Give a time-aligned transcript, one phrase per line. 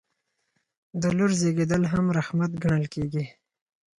[1.01, 3.25] د لور زیږیدل هم رحمت ګڼل کیږي.